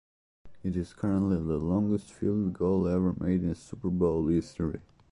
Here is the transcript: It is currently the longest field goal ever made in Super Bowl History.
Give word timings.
It 0.63 0.75
is 0.75 0.93
currently 0.95 1.35
the 1.37 1.59
longest 1.59 2.11
field 2.11 2.53
goal 2.53 2.87
ever 2.87 3.13
made 3.19 3.43
in 3.43 3.53
Super 3.53 3.91
Bowl 3.91 4.25
History. 4.29 4.79